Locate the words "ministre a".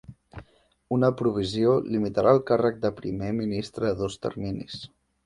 3.41-3.99